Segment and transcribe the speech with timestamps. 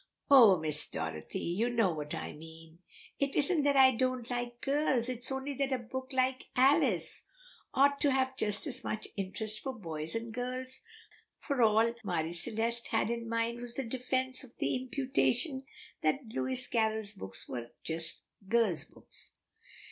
[0.31, 2.79] "Oh, Miss Dorothy, you know what I mean;
[3.19, 7.23] it isn't that I don't like girls, it's only that a book like 'Alice'
[7.75, 10.81] ought to have just as much interest for boys as girls;"
[11.37, 15.67] for all Marie Celeste had in mind was the defence of the imputation
[16.01, 19.35] that Lewis Carroll's books were "just girls' books."